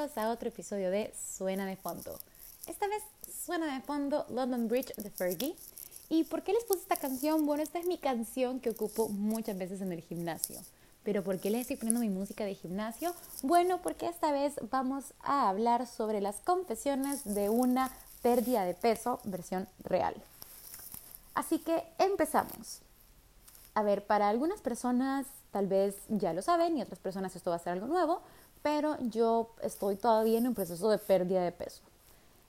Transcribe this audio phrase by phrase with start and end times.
[0.00, 2.18] A otro episodio de Suena de Fondo.
[2.66, 3.02] Esta vez
[3.44, 5.54] suena de fondo London Bridge de Fergie.
[6.08, 7.44] ¿Y por qué les puse esta canción?
[7.44, 10.58] Bueno, esta es mi canción que ocupo muchas veces en el gimnasio.
[11.02, 13.14] ¿Pero por qué les estoy poniendo mi música de gimnasio?
[13.42, 17.90] Bueno, porque esta vez vamos a hablar sobre las confesiones de una
[18.22, 20.14] pérdida de peso versión real.
[21.34, 22.80] Así que empezamos.
[23.74, 27.56] A ver, para algunas personas tal vez ya lo saben y otras personas esto va
[27.56, 28.22] a ser algo nuevo,
[28.62, 31.82] pero yo estoy todavía en un proceso de pérdida de peso.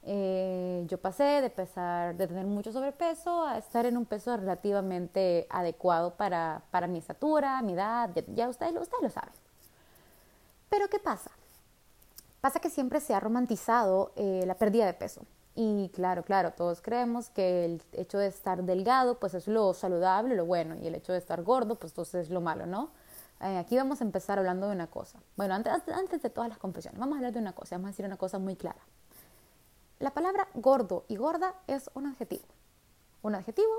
[0.03, 5.45] Eh, yo pasé de pesar, de tener mucho sobrepeso a estar en un peso relativamente
[5.49, 9.33] adecuado para, para mi estatura, mi edad, ya ustedes, ustedes lo saben.
[10.69, 11.29] Pero ¿qué pasa?
[12.39, 15.21] Pasa que siempre se ha romantizado eh, la pérdida de peso.
[15.53, 20.35] Y claro, claro, todos creemos que el hecho de estar delgado pues es lo saludable,
[20.35, 22.89] lo bueno, y el hecho de estar gordo pues entonces es lo malo, ¿no?
[23.43, 25.19] Eh, aquí vamos a empezar hablando de una cosa.
[25.35, 28.05] Bueno, antes, de todas las confesiones, vamos a hablar de una cosa, vamos a decir
[28.05, 28.81] una cosa muy clara.
[29.99, 32.45] La palabra gordo y gorda es un adjetivo.
[33.23, 33.71] Un adjetivo,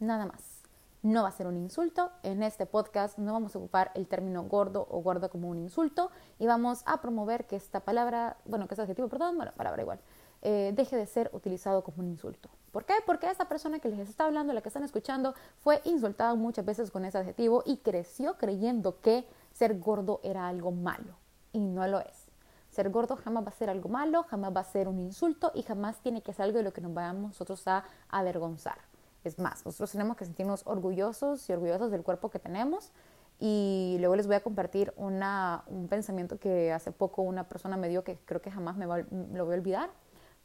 [0.00, 0.62] nada más.
[1.02, 2.10] No va a ser un insulto.
[2.22, 6.10] En este podcast no vamos a ocupar el término gordo o gorda como un insulto
[6.38, 10.00] y vamos a promover que esta palabra, bueno, que este adjetivo, perdón, bueno, palabra igual,
[10.42, 12.50] eh, deje de ser utilizado como un insulto.
[12.74, 12.94] ¿Por qué?
[13.06, 16.90] Porque esta persona que les está hablando, la que están escuchando, fue insultada muchas veces
[16.90, 21.14] con ese adjetivo y creció creyendo que ser gordo era algo malo.
[21.52, 22.26] Y no lo es.
[22.70, 25.62] Ser gordo jamás va a ser algo malo, jamás va a ser un insulto y
[25.62, 28.78] jamás tiene que ser algo de lo que nos vayamos nosotros a avergonzar.
[29.22, 32.90] Es más, nosotros tenemos que sentirnos orgullosos y orgullosos del cuerpo que tenemos.
[33.38, 38.02] Y luego les voy a compartir un pensamiento que hace poco una persona me dio
[38.02, 39.90] que creo que jamás me lo voy a olvidar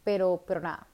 [0.04, 0.88] pero, pero nada.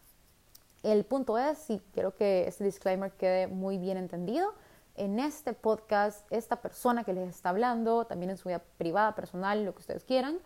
[0.86, 4.54] El punto es, y quiero que este disclaimer quede muy bien entendido,
[4.93, 9.65] en este podcast, esta persona que les está hablando, también en su vida privada, personal,
[9.65, 10.37] lo que ustedes quieran,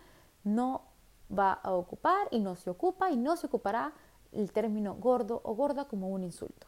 [0.45, 0.83] no
[1.29, 3.91] va a ocupar y no se ocupa y no se ocupará
[4.31, 6.67] el término gordo o gorda como un insulto.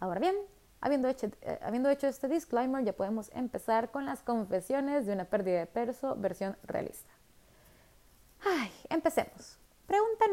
[0.00, 0.34] Ahora bien,
[0.80, 5.26] habiendo hecho, eh, habiendo hecho este disclaimer, ya podemos empezar con las confesiones de una
[5.26, 7.12] pérdida de peso versión realista.
[8.44, 9.56] Ay, empecemos.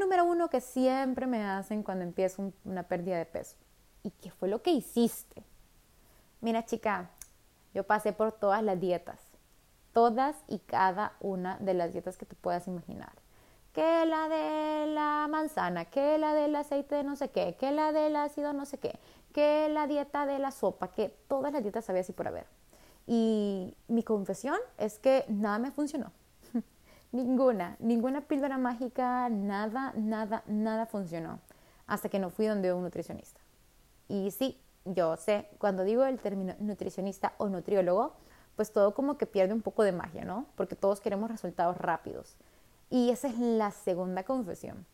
[0.05, 3.55] Número uno que siempre me hacen cuando empiezo una pérdida de peso.
[4.03, 5.41] ¿Y qué fue lo que hiciste?
[6.41, 7.09] Mira chica,
[7.73, 9.19] yo pasé por todas las dietas.
[9.93, 13.13] Todas y cada una de las dietas que te puedas imaginar.
[13.73, 17.91] Que la de la manzana, que la del aceite de no sé qué, que la
[17.91, 18.99] del ácido no sé qué,
[19.33, 22.45] que la dieta de la sopa, que todas las dietas había así por haber.
[23.07, 26.11] Y mi confesión es que nada me funcionó.
[27.15, 31.39] Ninguna, ninguna píldora mágica, nada, nada, nada funcionó
[31.87, 33.39] hasta que no fui donde un nutricionista.
[34.09, 38.17] Y sí, yo sé, cuando digo el término nutricionista o nutriólogo,
[38.57, 40.47] pues todo como que pierde un poco de magia, ¿no?
[40.57, 42.35] Porque todos queremos resultados rápidos.
[42.89, 44.85] Y esa es la segunda confesión.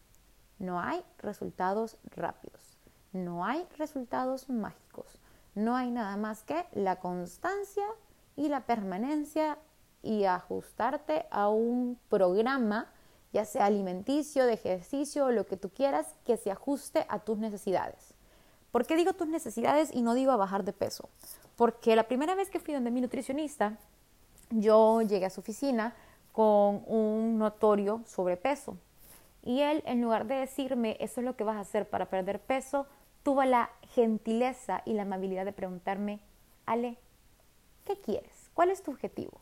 [0.59, 2.77] No hay resultados rápidos.
[3.13, 5.07] No hay resultados mágicos.
[5.55, 7.87] No hay nada más que la constancia
[8.35, 9.57] y la permanencia
[10.03, 12.91] y ajustarte a un programa,
[13.33, 18.13] ya sea alimenticio, de ejercicio lo que tú quieras, que se ajuste a tus necesidades.
[18.71, 21.09] ¿Por qué digo tus necesidades y no digo a bajar de peso?
[21.55, 23.77] Porque la primera vez que fui donde mi nutricionista,
[24.49, 25.93] yo llegué a su oficina
[26.31, 28.77] con un notorio sobrepeso.
[29.43, 32.39] Y él, en lugar de decirme, eso es lo que vas a hacer para perder
[32.39, 32.85] peso,
[33.23, 36.19] tuvo la gentileza y la amabilidad de preguntarme,
[36.65, 36.97] Ale,
[37.85, 38.49] ¿qué quieres?
[38.53, 39.39] ¿Cuál es tu objetivo?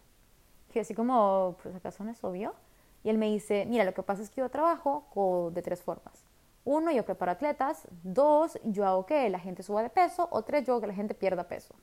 [0.72, 2.54] Que así como, pues acaso no es obvio.
[3.04, 6.24] Y él me dice, mira, lo que pasa es que yo trabajo de tres formas.
[6.66, 7.88] Uno, yo preparo atletas.
[8.04, 10.28] Dos, yo hago que la gente suba de peso.
[10.32, 11.74] O tres, yo hago que la gente pierda peso.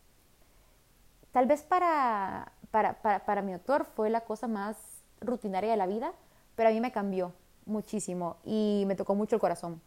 [1.32, 4.76] Tal vez para, para, para, para mi doctor fue la cosa más
[5.20, 6.12] rutinaria de la vida,
[6.54, 7.32] pero a mí me cambió
[7.66, 9.82] muchísimo y me tocó mucho el corazón,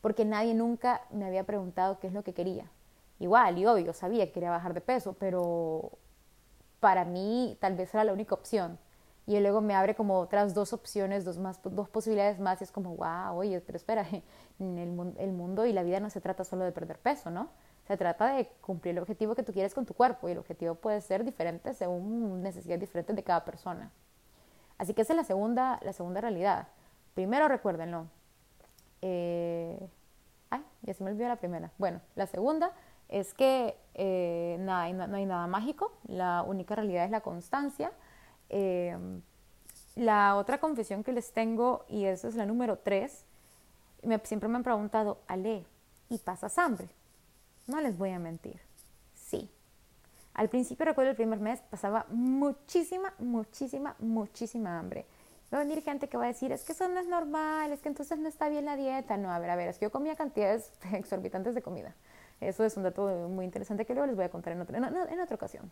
[0.00, 2.70] porque nadie nunca me había preguntado qué es lo que quería.
[3.18, 5.92] Igual, y obvio, sabía que quería bajar de peso, pero
[6.84, 8.78] para mí tal vez era la única opción.
[9.26, 12.70] Y luego me abre como otras dos opciones, dos, más, dos posibilidades más y es
[12.70, 14.06] como, wow, oye, pero espera,
[14.60, 17.48] el, el mundo y la vida no se trata solo de perder peso, ¿no?
[17.88, 20.74] Se trata de cumplir el objetivo que tú quieres con tu cuerpo y el objetivo
[20.74, 23.90] puede ser diferente según necesidades diferentes de cada persona.
[24.76, 26.68] Así que esa es la segunda, la segunda realidad.
[27.14, 28.08] Primero recuérdenlo.
[29.00, 29.88] Eh,
[30.50, 31.70] ay, ya se me olvidó la primera.
[31.78, 32.72] Bueno, la segunda
[33.08, 37.92] es que eh, nada, no, hay nada mágico, la única realidad es la constancia.
[38.48, 38.96] Eh,
[39.96, 43.24] la otra confesión que les tengo, y esa es la número tres,
[44.02, 45.64] me, siempre me han preguntado, Ale,
[46.08, 46.88] ¿y pasas hambre?
[47.66, 48.60] No les voy a mentir,
[49.14, 49.50] sí.
[50.34, 55.06] Al principio recuerdo el primer mes pasaba muchísima, muchísima, muchísima hambre.
[55.52, 57.80] Va a venir gente que va a decir, es que eso no es normal, es
[57.80, 59.16] que entonces no está bien la dieta.
[59.16, 61.94] No, a ver, a ver, es que yo comía cantidades exorbitantes de comida.
[62.48, 65.20] Eso es un dato muy interesante que luego les voy a contar en otra, en,
[65.20, 65.70] otra ocasión.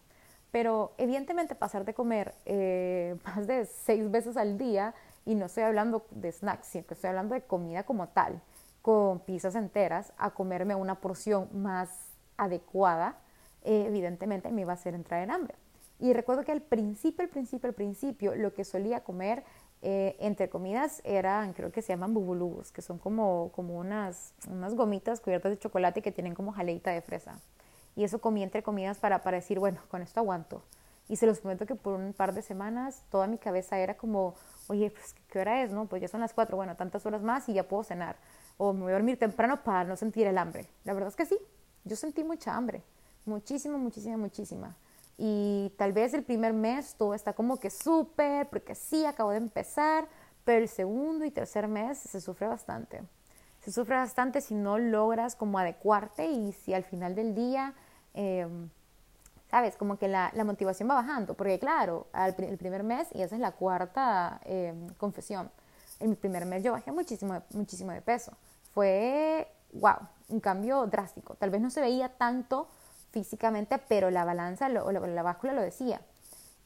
[0.50, 5.64] Pero evidentemente pasar de comer eh, más de seis veces al día, y no estoy
[5.64, 8.40] hablando de snacks, sino que estoy hablando de comida como tal,
[8.80, 11.88] con pizzas enteras, a comerme una porción más
[12.36, 13.16] adecuada,
[13.62, 15.54] eh, evidentemente me iba a hacer entrar en hambre.
[16.00, 19.44] Y recuerdo que al principio, al principio, al principio, lo que solía comer
[19.82, 24.74] eh, entre comidas eran, creo que se llaman bubulubus, que son como, como unas, unas
[24.74, 27.40] gomitas cubiertas de chocolate que tienen como jaleita de fresa.
[27.96, 30.62] Y eso comí entre comidas para, para decir, bueno, con esto aguanto.
[31.08, 34.36] Y se los prometo que por un par de semanas toda mi cabeza era como,
[34.68, 35.72] oye, pues, ¿qué hora es?
[35.72, 38.16] No, pues ya son las cuatro, bueno, tantas horas más y ya puedo cenar.
[38.58, 40.68] O me voy a dormir temprano para no sentir el hambre.
[40.84, 41.36] La verdad es que sí,
[41.84, 42.82] yo sentí mucha hambre.
[43.26, 44.76] Muchísima, muchísima, muchísima.
[45.18, 49.36] Y tal vez el primer mes todo está como que súper, porque sí, acabo de
[49.36, 50.08] empezar,
[50.44, 53.02] pero el segundo y tercer mes se sufre bastante.
[53.60, 57.74] Se sufre bastante si no logras como adecuarte y si al final del día...
[58.14, 58.46] Eh,
[59.52, 59.76] ¿sabes?
[59.76, 63.40] Como que la, la, motivación va bajando, porque claro, el primer mes, y esa es
[63.40, 65.50] la cuarta eh, confesión,
[66.00, 68.32] en mi primer mes yo bajé muchísimo, muchísimo de peso.
[68.72, 71.34] Fue, wow, un cambio drástico.
[71.34, 72.68] Tal vez no se veía tanto
[73.12, 76.00] físicamente, pero la balanza o la, la, báscula lo decía.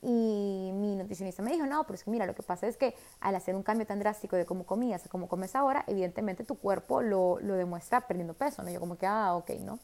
[0.00, 2.94] Y mi nutricionista me dijo, no, pero es que mira, lo que pasa es que
[3.20, 6.56] al hacer un cambio tan drástico de cómo comías a cómo comes ahora, evidentemente tu
[6.56, 8.70] cuerpo lo, lo demuestra perdiendo peso, ¿no?
[8.70, 9.78] Yo como que, ah, ok, ¿no?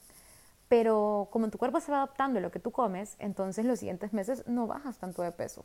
[0.68, 4.12] Pero como tu cuerpo se va adaptando a lo que tú comes, entonces los siguientes
[4.12, 5.64] meses no bajas tanto de peso.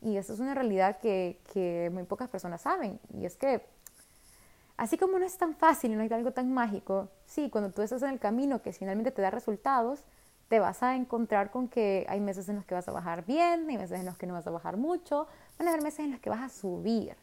[0.00, 2.98] Y eso es una realidad que, que muy pocas personas saben.
[3.12, 3.64] Y es que,
[4.76, 7.82] así como no es tan fácil y no hay algo tan mágico, sí, cuando tú
[7.82, 10.04] estás en el camino que finalmente te da resultados,
[10.50, 13.70] te vas a encontrar con que hay meses en los que vas a bajar bien,
[13.70, 16.10] hay meses en los que no vas a bajar mucho, van a haber meses en
[16.10, 17.14] los que vas a subir.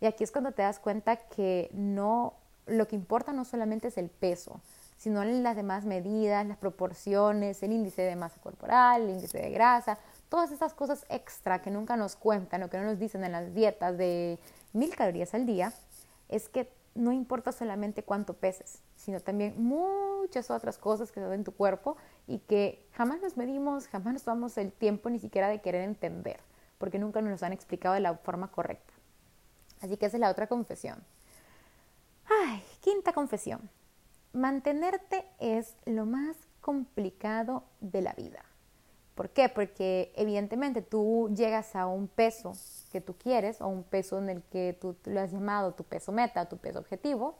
[0.00, 2.34] Y aquí es cuando te das cuenta que no,
[2.66, 4.60] lo que importa no solamente es el peso,
[4.96, 9.98] sino las demás medidas, las proporciones, el índice de masa corporal, el índice de grasa,
[10.28, 13.52] todas esas cosas extra que nunca nos cuentan o que no nos dicen en las
[13.52, 14.38] dietas de
[14.72, 15.72] mil calorías al día,
[16.28, 21.44] es que no importa solamente cuánto peses, sino también muchas otras cosas que se en
[21.44, 21.96] tu cuerpo
[22.26, 26.40] y que jamás nos medimos, jamás nos tomamos el tiempo ni siquiera de querer entender,
[26.78, 28.94] porque nunca nos han explicado de la forma correcta.
[29.80, 31.04] Así que esa es la otra confesión.
[32.28, 33.68] Ay, quinta confesión.
[34.32, 38.45] Mantenerte es lo más complicado de la vida.
[39.16, 39.48] ¿Por qué?
[39.48, 42.52] Porque evidentemente tú llegas a un peso
[42.92, 46.12] que tú quieres o un peso en el que tú lo has llamado tu peso
[46.12, 47.34] meta, tu peso objetivo.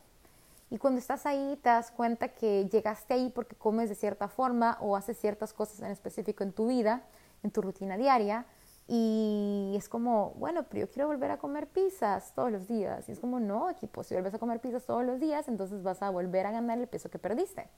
[0.71, 4.79] Y cuando estás ahí te das cuenta que llegaste ahí porque comes de cierta forma
[4.81, 7.03] o haces ciertas cosas en específico en tu vida,
[7.43, 8.47] en tu rutina diaria,
[8.89, 13.09] y es como, bueno, pero yo quiero volver a comer pizzas todos los días.
[13.09, 16.03] Y es como, no, equipo, si vuelves a comer pizzas todos los días, entonces vas
[16.03, 17.69] a volver a ganar el peso que perdiste.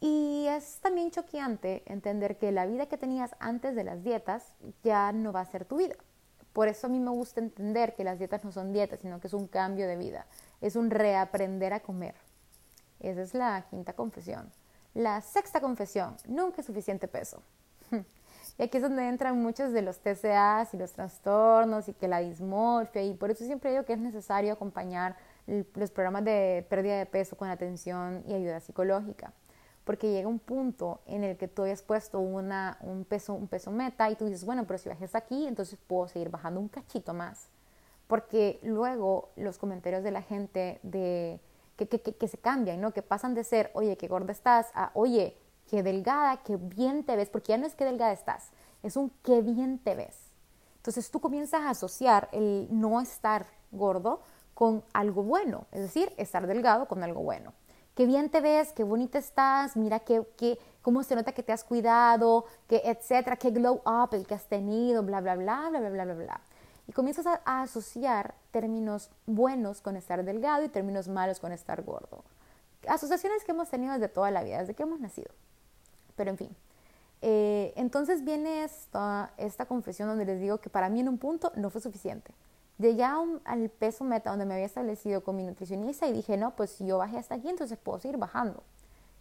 [0.00, 4.54] Y es también choqueante entender que la vida que tenías antes de las dietas
[4.84, 5.96] ya no va a ser tu vida.
[6.52, 9.26] Por eso a mí me gusta entender que las dietas no son dietas, sino que
[9.26, 10.26] es un cambio de vida.
[10.60, 12.14] Es un reaprender a comer.
[13.00, 14.50] Esa es la quinta confesión.
[14.94, 17.42] La sexta confesión, nunca es suficiente peso.
[18.56, 22.18] Y aquí es donde entran muchos de los TCAs y los trastornos y que la
[22.18, 27.06] dismorfia y por eso siempre digo que es necesario acompañar los programas de pérdida de
[27.06, 29.32] peso con atención y ayuda psicológica.
[29.88, 33.70] Porque llega un punto en el que tú hayas puesto una, un, peso, un peso
[33.70, 37.14] meta y tú dices, bueno, pero si bajes aquí, entonces puedo seguir bajando un cachito
[37.14, 37.48] más.
[38.06, 41.40] Porque luego los comentarios de la gente de,
[41.78, 42.92] que, que, que, que se cambian, ¿no?
[42.92, 45.38] Que pasan de ser, oye, qué gorda estás, a, oye,
[45.70, 48.50] qué delgada, qué bien te ves, porque ya no es qué delgada estás,
[48.82, 50.18] es un qué bien te ves.
[50.76, 54.20] Entonces tú comienzas a asociar el no estar gordo
[54.52, 57.54] con algo bueno, es decir, estar delgado con algo bueno.
[57.98, 61.50] Qué bien te ves, qué bonita estás, mira qué, qué, cómo se nota que te
[61.50, 65.80] has cuidado, que etcétera, qué glow up el que has tenido, bla, bla, bla, bla,
[65.80, 66.40] bla, bla, bla, bla.
[66.86, 72.22] Y comienzas a, asociar términos buenos con estar delgado y términos malos con estar gordo.
[72.86, 75.32] Asociaciones que hemos tenido desde toda la vida, desde que hemos nacido.
[76.14, 76.56] Pero en fin.
[77.20, 81.68] Eh, entonces viene esta confesión donde les digo que para mí en un punto no
[81.68, 82.32] fue suficiente.
[82.78, 86.70] Llegué al peso meta donde me había establecido con mi nutricionista y dije, no, pues
[86.70, 88.62] si yo bajé hasta aquí, entonces puedo seguir bajando.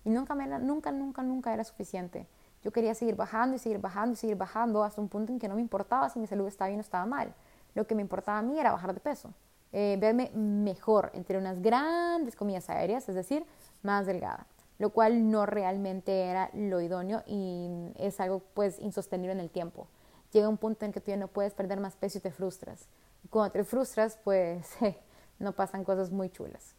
[0.06, 2.28] Y nunca, me, nunca, nunca, nunca era suficiente.
[2.64, 5.48] Yo quería seguir bajando y seguir bajando y seguir bajando hasta un punto en que
[5.48, 7.34] no me importaba si mi salud estaba bien o estaba mal.
[7.74, 9.34] Lo que me importaba a mí era bajar de peso,
[9.72, 13.46] eh, verme mejor entre unas grandes comidas aéreas, es decir,
[13.82, 14.46] más delgada
[14.80, 19.88] lo cual no realmente era lo idóneo y es algo pues insostenible en el tiempo.
[20.32, 22.88] Llega un punto en que tú ya no puedes perder más peso y te frustras.
[23.30, 24.68] Cuando te frustras, pues
[25.40, 26.76] no pasan cosas muy chulas.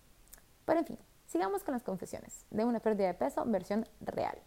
[0.64, 4.38] Pero en fin, sigamos con las confesiones de una pérdida de peso versión real.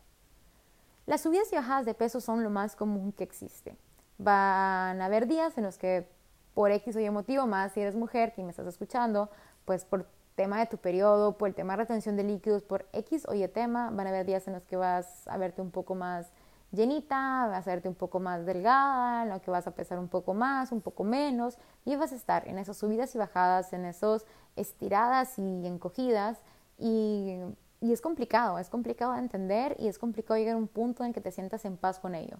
[1.05, 3.75] Las subidas y bajadas de peso son lo más común que existe.
[4.17, 6.07] Van a haber días en los que
[6.53, 9.29] por X o Y motivo, más si eres mujer, que me estás escuchando,
[9.65, 13.25] pues por tema de tu periodo, por el tema de retención de líquidos, por X
[13.27, 15.95] o Y tema, van a haber días en los que vas a verte un poco
[15.95, 16.31] más
[16.71, 20.07] llenita, vas a verte un poco más delgada, en lo que vas a pesar un
[20.07, 23.85] poco más, un poco menos, y vas a estar en esas subidas y bajadas, en
[23.85, 24.25] esos
[24.55, 26.39] estiradas y encogidas,
[26.77, 27.39] y,
[27.81, 31.13] y es complicado, es complicado de entender y es complicado llegar a un punto en
[31.13, 32.37] que te sientas en paz con ello.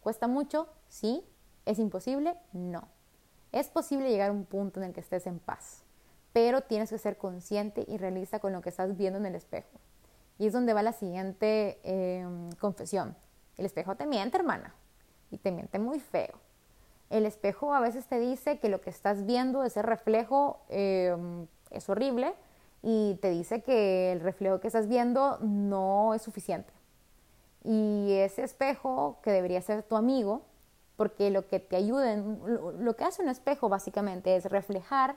[0.00, 0.68] ¿Cuesta mucho?
[0.88, 1.24] Sí.
[1.64, 2.36] ¿Es imposible?
[2.52, 2.88] No.
[3.52, 5.82] Es posible llegar a un punto en el que estés en paz,
[6.32, 9.80] pero tienes que ser consciente y realista con lo que estás viendo en el espejo.
[10.38, 13.16] Y es donde va la siguiente em, confesión.
[13.56, 14.74] El espejo te miente, hermana,
[15.30, 16.34] y te miente muy feo.
[17.10, 21.88] El espejo a veces te dice que lo que estás viendo, ese reflejo, em, es
[21.88, 22.34] horrible
[22.82, 26.72] y te dice que el reflejo que estás viendo no es suficiente.
[27.62, 30.42] Y ese espejo, que debería ser tu amigo,
[30.96, 35.16] porque lo que te ayuda, lo que hace un espejo básicamente es reflejar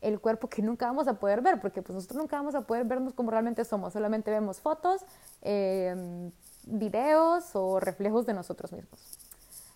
[0.00, 2.84] el cuerpo que nunca vamos a poder ver, porque pues nosotros nunca vamos a poder
[2.84, 5.04] vernos como realmente somos, solamente vemos fotos,
[5.42, 6.30] em,
[6.66, 9.00] videos o reflejos de nosotros mismos.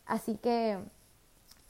[0.07, 0.79] Así que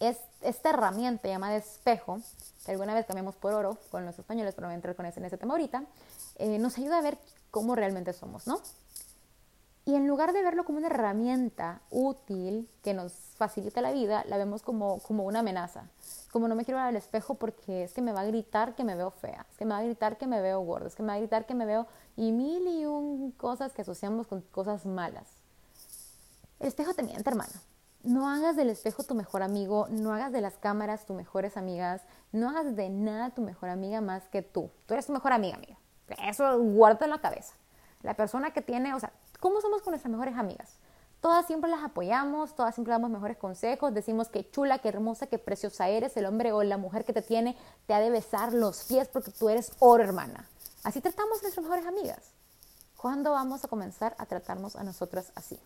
[0.00, 2.20] es esta herramienta llamada espejo,
[2.64, 5.20] que alguna vez cambiamos por oro con los españoles, pero voy a entrar con ese,
[5.20, 5.84] en ese tema ahorita,
[6.36, 7.18] eh, nos ayuda a ver
[7.50, 8.60] cómo realmente somos, ¿no?
[9.90, 14.38] Y en lugar de verlo como una herramienta útil que nos facilita la vida, la
[14.38, 15.82] vemos como, como una amenaza.
[16.30, 18.84] Como no me quiero ver al espejo porque es que me va a gritar que
[18.84, 21.02] me veo fea, es que me va a gritar que me veo gorda, es que
[21.02, 24.42] me va a gritar que me veo y mil y un cosas que asociamos con
[24.42, 25.26] cosas malas.
[26.60, 27.54] Espejo te miente, hermano.
[28.04, 32.02] No hagas del espejo tu mejor amigo, no hagas de las cámaras tus mejores amigas,
[32.30, 34.70] no hagas de nada tu mejor amiga más que tú.
[34.86, 35.76] Tú eres tu mejor amiga, amiga.
[36.28, 37.54] Eso guarda en la cabeza.
[38.02, 40.76] La persona que tiene, o sea, ¿cómo somos con nuestras mejores amigas?
[41.20, 45.38] Todas siempre las apoyamos, todas siempre damos mejores consejos, decimos que chula, que hermosa, que
[45.38, 47.56] preciosa eres, el hombre o la mujer que te tiene
[47.86, 50.48] te ha de besar los pies porque tú eres oro, hermana.
[50.82, 52.32] Así tratamos a nuestras mejores amigas.
[52.96, 55.58] ¿Cuándo vamos a comenzar a tratarnos a nosotras así?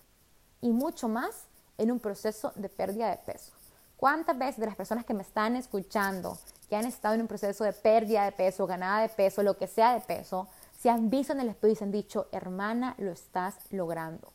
[0.60, 1.44] Y mucho más
[1.78, 3.52] en un proceso de pérdida de peso.
[3.96, 6.36] ¿Cuántas veces de las personas que me están escuchando,
[6.68, 9.68] que han estado en un proceso de pérdida de peso, ganada de peso, lo que
[9.68, 10.48] sea de peso,
[10.84, 14.34] se han visto en el espejo y se han dicho, hermana, lo estás logrando?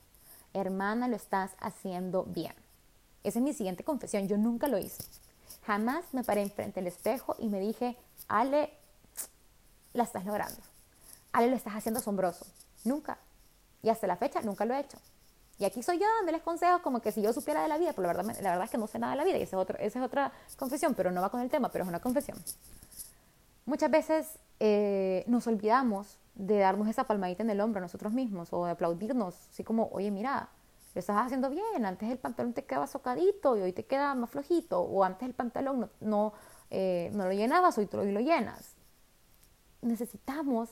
[0.51, 2.55] Hermana, lo estás haciendo bien.
[3.23, 4.27] Esa es mi siguiente confesión.
[4.27, 5.03] Yo nunca lo hice.
[5.67, 7.95] Jamás me paré enfrente del espejo y me dije,
[8.27, 8.73] Ale,
[9.93, 10.59] la estás logrando.
[11.33, 12.47] Ale, lo estás haciendo asombroso.
[12.83, 13.19] Nunca.
[13.83, 14.97] Y hasta la fecha nunca lo he hecho.
[15.59, 18.07] Y aquí soy yo dándoles consejos como que si yo supiera de la vida, pero
[18.07, 19.61] la verdad, la verdad es que no sé nada de la vida y esa es,
[19.61, 22.43] otro, esa es otra confesión, pero no va con el tema, pero es una confesión.
[23.67, 28.51] Muchas veces eh, nos olvidamos de darnos esa palmadita en el hombro a nosotros mismos
[28.53, 30.49] o de aplaudirnos, así como, oye, mira,
[30.95, 34.29] lo estás haciendo bien, antes el pantalón te quedaba socadito y hoy te queda más
[34.29, 36.33] flojito, o antes el pantalón no, no,
[36.71, 38.75] eh, no lo llenabas, hoy, hoy lo llenas.
[39.81, 40.69] Necesitamos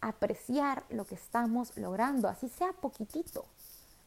[0.00, 3.44] apreciar lo que estamos logrando, así sea poquitito,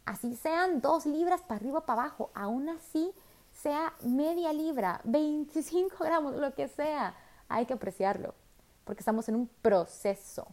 [0.06, 3.12] así sean dos libras para arriba o para abajo, aún así
[3.54, 7.16] sea media libra, 25 gramos, lo que sea,
[7.48, 8.34] hay que apreciarlo,
[8.86, 10.48] porque estamos en un proceso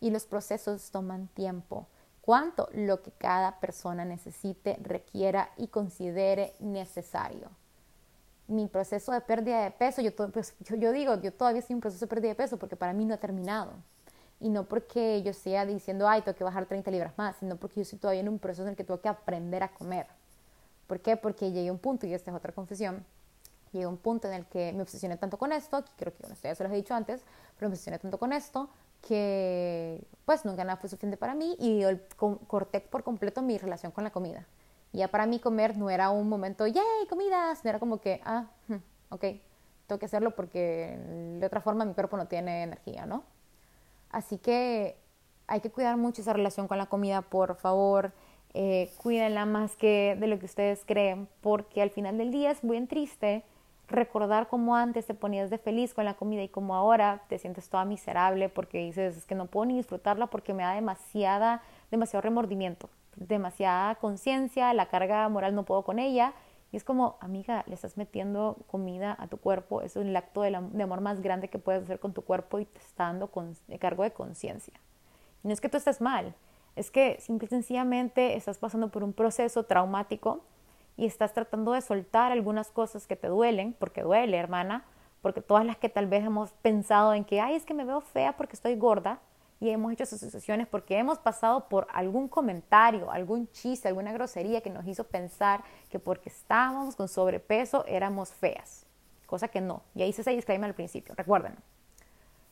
[0.00, 1.88] y los procesos toman tiempo.
[2.20, 2.68] ¿Cuánto?
[2.72, 7.50] Lo que cada persona necesite, requiera y considere necesario.
[8.46, 12.04] Mi proceso de pérdida de peso, yo, pues, digo, yo todavía estoy en un proceso
[12.04, 13.72] de pérdida de peso porque para mí no ha terminado.
[14.38, 17.76] Y no porque yo sea diciendo, ay, tengo que bajar 30 libras más, sino porque
[17.76, 20.06] yo estoy todavía en un proceso en el que tengo que aprender a comer.
[20.86, 21.16] ¿Por qué?
[21.16, 23.04] Porque llegué a un punto, y esta es otra confesión,
[23.72, 26.36] llegué a un punto en el que me obsesioné tanto con esto, creo que bueno,
[26.42, 27.22] ya se los he dicho antes,
[27.56, 28.68] pero me obsesioné tanto con esto
[29.06, 31.82] que pues nunca nada fue suficiente para mí y
[32.46, 34.46] corté por completo mi relación con la comida.
[34.92, 37.64] Ya para mí comer no era un momento, ¡yay, comidas!
[37.64, 38.74] era como que, ah, hmm,
[39.10, 39.24] ok,
[39.86, 40.98] tengo que hacerlo porque
[41.38, 43.24] de otra forma mi cuerpo no tiene energía, ¿no?
[44.10, 44.96] Así que
[45.46, 48.12] hay que cuidar mucho esa relación con la comida, por favor.
[48.52, 52.64] Eh, cuídenla más que de lo que ustedes creen, porque al final del día es
[52.64, 53.44] muy triste
[53.90, 57.68] recordar cómo antes te ponías de feliz con la comida y cómo ahora te sientes
[57.68, 62.22] toda miserable porque dices es que no puedo ni disfrutarla porque me da demasiada, demasiado
[62.22, 66.32] remordimiento, demasiada conciencia, la carga moral no puedo con ella.
[66.72, 70.54] Y es como, amiga, le estás metiendo comida a tu cuerpo, es un acto de,
[70.54, 74.04] amor más grande que puedes hacer con tu cuerpo y te está dando con, cargo
[74.04, 74.74] de conciencia.
[75.42, 76.32] No es que tú estés mal,
[76.76, 80.44] es que simple y sencillamente estás pasando por un proceso traumático
[81.00, 84.84] y estás tratando de soltar algunas cosas que te duelen, porque duele, hermana,
[85.22, 88.02] porque todas las que tal vez hemos pensado en que, ay, es que me veo
[88.02, 89.18] fea porque estoy gorda,
[89.60, 94.68] y hemos hecho asociaciones porque hemos pasado por algún comentario, algún chiste, alguna grosería que
[94.68, 98.84] nos hizo pensar que porque estábamos con sobrepeso éramos feas,
[99.24, 99.82] cosa que no.
[99.94, 101.56] Y ahí hice ese disclaimer al principio, recuerden.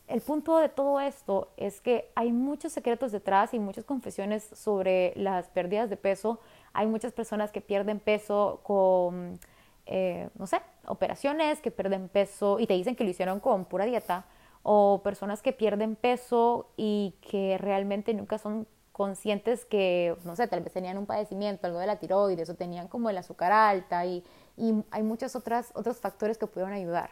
[0.09, 5.13] El punto de todo esto es que hay muchos secretos detrás y muchas confesiones sobre
[5.17, 6.41] las pérdidas de peso.
[6.73, 9.39] Hay muchas personas que pierden peso con,
[9.87, 13.85] eh, no sé, operaciones, que pierden peso y te dicen que lo hicieron con pura
[13.85, 14.27] dieta
[14.63, 20.61] o personas que pierden peso y que realmente nunca son conscientes que, no sé, tal
[20.61, 24.25] vez tenían un padecimiento, algo de la tiroides o tenían como el azúcar alta y,
[24.57, 27.11] y hay muchos otras, otros factores que pudieron ayudar.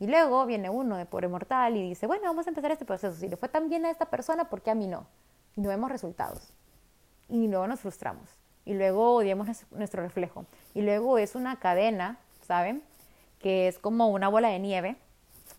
[0.00, 3.14] Y luego viene uno de pobre mortal y dice, bueno, vamos a empezar este proceso.
[3.14, 5.06] Si le fue tan bien a esta persona, ¿por qué a mí no?
[5.56, 6.52] Y no vemos resultados.
[7.28, 8.30] Y luego nos frustramos.
[8.68, 10.44] Y luego odiamos nuestro reflejo.
[10.74, 12.82] Y luego es una cadena, ¿saben?
[13.40, 14.96] Que es como una bola de nieve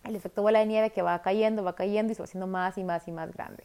[0.04, 2.78] el efecto bola de nieve que va cayendo, va cayendo y se va haciendo más
[2.78, 3.64] y más y más grande.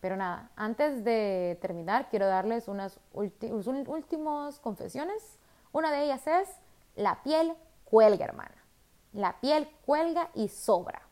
[0.00, 5.38] Pero nada, antes de terminar, quiero darles unas últimas confesiones.
[5.72, 6.48] Una de ellas es,
[6.96, 7.54] la piel
[7.84, 8.56] cuelga, hermana.
[9.12, 11.02] La piel cuelga y sobra.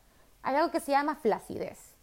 [0.43, 1.95] Hay algo que se llama flacidez.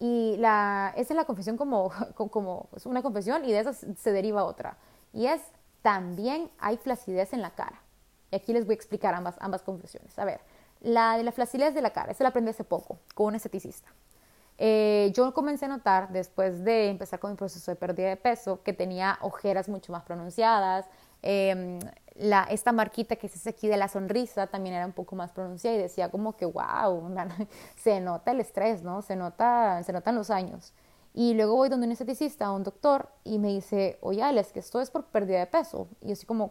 [0.00, 4.12] Y la, esa es la confesión como, como, es una confesión y de eso se
[4.12, 4.76] deriva otra.
[5.14, 5.40] Y es,
[5.80, 7.80] también hay flacidez en la cara.
[8.30, 10.18] Y aquí les voy a explicar ambas, ambas confesiones.
[10.18, 10.40] A ver,
[10.80, 13.88] la de la flacidez de la cara, esa la aprendí hace poco con un esteticista.
[14.58, 18.62] Eh, yo comencé a notar después de empezar con mi proceso de pérdida de peso
[18.62, 20.86] que tenía ojeras mucho más pronunciadas.
[21.22, 21.78] Em,
[22.16, 25.76] la, esta marquita que es aquí de la sonrisa también era un poco más pronunciada
[25.76, 27.02] y decía como que wow,
[27.76, 29.02] se nota el estrés, ¿no?
[29.02, 30.72] Se, nota, se notan los años.
[31.16, 34.80] Y luego voy donde un esteticista, un doctor, y me dice, oye, es que esto
[34.80, 35.86] es por pérdida de peso.
[36.00, 36.50] Y yo así como,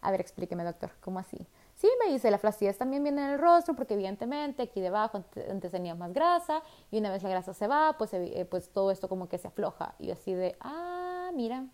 [0.00, 1.38] a ver, explíqueme, doctor, ¿cómo así?
[1.76, 5.70] Sí, me dice, la flacidez también viene en el rostro porque evidentemente aquí debajo antes
[5.70, 9.08] tenía más grasa y una vez la grasa se va, pues, eh, pues todo esto
[9.08, 9.94] como que se afloja.
[10.00, 11.64] Y así de, ah, mira,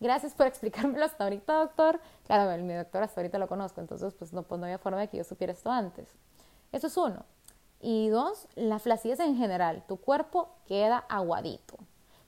[0.00, 1.98] gracias por explicármelo hasta ahorita, doctor.
[2.26, 5.08] Claro, mi doctor hasta ahorita lo conozco, entonces pues no, pues no había forma de
[5.08, 6.14] que yo supiera esto antes.
[6.72, 7.24] Eso es uno.
[7.84, 11.76] Y dos, la flacidez en general, tu cuerpo queda aguadito.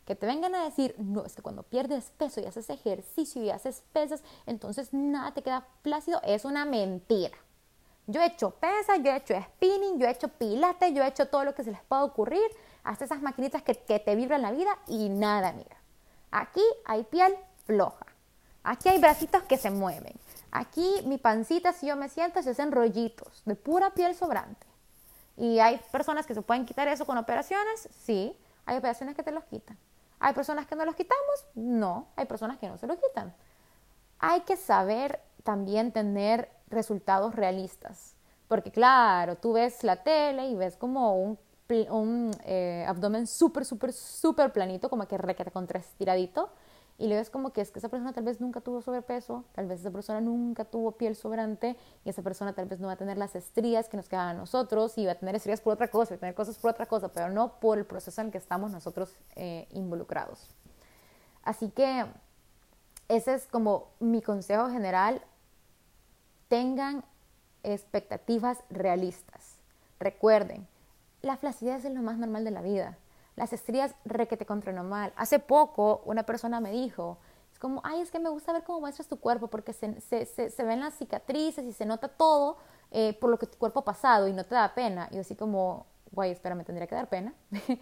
[0.05, 3.51] Que te vengan a decir, no, es que cuando pierdes peso y haces ejercicio y
[3.51, 7.39] haces pesas, entonces nada te queda plácido, es una mentira.
[8.09, 11.29] Yo he hecho pesas, yo he hecho spinning, yo he hecho pilates, yo he hecho
[11.29, 12.43] todo lo que se les pueda ocurrir,
[12.83, 15.77] hasta esas maquinitas que, que te vibran la vida y nada, mira.
[16.33, 17.33] Aquí hay piel
[17.65, 18.07] floja.
[18.65, 20.15] Aquí hay bracitos que se mueven.
[20.51, 24.74] Aquí mi pancita, si yo me siento, se hacen rollitos de pura piel sobrante.
[25.37, 28.37] Y hay personas que se pueden quitar eso con operaciones, sí.
[28.67, 29.79] Hay operaciones que te los quitan.
[30.21, 31.45] ¿Hay personas que no los quitamos?
[31.55, 33.35] No, hay personas que no se lo quitan.
[34.19, 38.17] Hay que saber también tener resultados realistas,
[38.49, 41.39] porque claro, tú ves la tele y ves como un,
[41.91, 46.51] un eh, abdomen súper, súper, súper planito, como que requete contra estiradito,
[46.97, 49.67] y le ves como que es que esa persona tal vez nunca tuvo sobrepeso, tal
[49.67, 52.97] vez esa persona nunca tuvo piel sobrante y esa persona tal vez no va a
[52.97, 55.89] tener las estrías que nos quedan a nosotros y va a tener estrías por otra
[55.89, 58.39] cosa, va a tener cosas por otra cosa, pero no por el proceso en que
[58.39, 60.55] estamos nosotros eh, involucrados.
[61.43, 62.07] Así que
[63.09, 65.21] ese es como mi consejo general,
[66.49, 67.05] tengan
[67.65, 69.57] expectativas realistas.
[69.99, 70.69] Recuerden,
[71.23, 72.99] la flacidez es lo más normal de la vida
[73.37, 75.13] las estrías requete contra normal.
[75.17, 77.19] Hace poco una persona me dijo,
[77.53, 80.27] es como, ay, es que me gusta ver cómo muestras tu cuerpo porque se, se,
[80.27, 82.57] se, ven las cicatrices y se nota todo
[82.91, 85.09] eh, por lo que tu cuerpo ha pasado y no te da pena.
[85.11, 87.35] Y yo así como, guay, espera, me tendría que dar pena.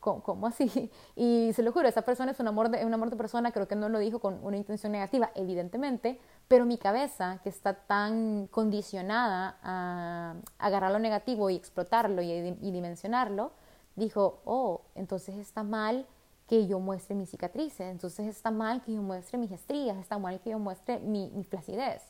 [0.00, 0.90] ¿Cómo, así?
[1.16, 3.74] Y se lo juro, esa persona es un amor, de, un amor persona, creo que
[3.74, 9.58] no lo dijo con una intención negativa, evidentemente, pero mi cabeza, que está tan condicionada
[9.64, 13.50] a agarrar lo negativo y explotarlo y, y dimensionarlo,
[13.96, 16.06] dijo, oh, entonces está mal
[16.46, 20.40] que yo muestre mis cicatrices, entonces está mal que yo muestre mis estrías, está mal
[20.40, 22.02] que yo muestre mi, mi flacidez.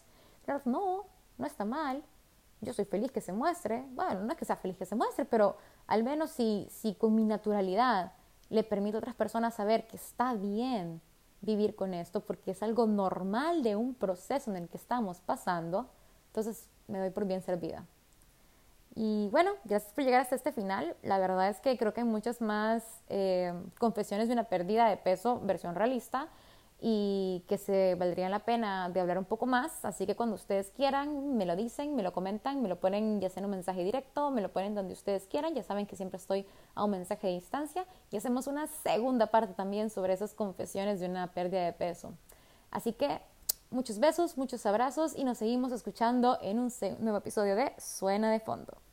[0.44, 1.04] Claro, no,
[1.38, 2.02] no está mal.
[2.60, 3.84] Yo soy feliz que se muestre.
[3.94, 7.14] Bueno, no es que sea feliz que se muestre, pero al menos si, si con
[7.14, 8.12] mi naturalidad
[8.48, 11.00] le permito a otras personas saber que está bien
[11.40, 15.88] vivir con esto, porque es algo normal de un proceso en el que estamos pasando,
[16.28, 17.84] entonces me doy por bien servida.
[18.96, 20.96] Y bueno, gracias por llegar hasta este final.
[21.02, 24.96] La verdad es que creo que hay muchas más eh, confesiones de una pérdida de
[24.96, 26.28] peso, versión realista,
[26.80, 29.84] y que se valdría la pena de hablar un poco más.
[29.84, 33.30] Así que cuando ustedes quieran, me lo dicen, me lo comentan, me lo ponen ya
[33.30, 35.54] sea en un mensaje directo, me lo ponen donde ustedes quieran.
[35.54, 37.86] Ya saben que siempre estoy a un mensaje de distancia.
[38.12, 42.12] Y hacemos una segunda parte también sobre esas confesiones de una pérdida de peso.
[42.70, 43.20] Así que
[43.70, 48.38] Muchos besos, muchos abrazos y nos seguimos escuchando en un nuevo episodio de Suena de
[48.38, 48.83] Fondo.